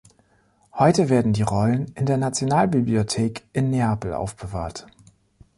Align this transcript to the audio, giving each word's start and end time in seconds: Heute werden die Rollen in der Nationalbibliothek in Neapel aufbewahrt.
Heute 0.73 1.09
werden 1.09 1.31
die 1.31 1.43
Rollen 1.43 1.91
in 1.93 2.07
der 2.07 2.17
Nationalbibliothek 2.17 3.43
in 3.53 3.69
Neapel 3.69 4.15
aufbewahrt. 4.15 4.87